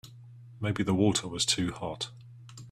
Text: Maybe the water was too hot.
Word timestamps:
Maybe 0.59 0.81
the 0.81 0.95
water 0.95 1.27
was 1.27 1.45
too 1.45 1.73
hot. 1.73 2.09